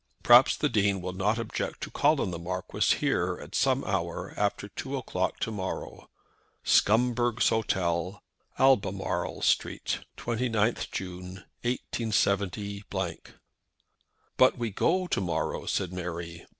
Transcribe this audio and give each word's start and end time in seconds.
Perhaps 0.23 0.57
the 0.57 0.67
Dean 0.67 0.99
will 0.99 1.13
not 1.13 1.37
object 1.37 1.79
to 1.81 1.91
call 1.91 2.19
on 2.19 2.31
the 2.31 2.39
Marquis 2.39 2.95
here 2.97 3.37
at 3.39 3.53
some 3.53 3.83
hour 3.83 4.33
after 4.35 4.67
two 4.67 4.97
o'clock 4.97 5.39
to 5.41 5.51
morrow. 5.51 6.09
"Scumberg's 6.65 7.49
Hotel, 7.49 8.19
"Albemarle 8.57 9.43
Street. 9.43 9.99
"_29th 10.17 10.89
June, 10.89 11.45
187_." 11.61 12.49
"But 14.37 14.57
we 14.57 14.71
go 14.71 15.05
to 15.05 15.21
morrow," 15.21 15.67
said 15.67 15.93
Mary. 15.93 16.47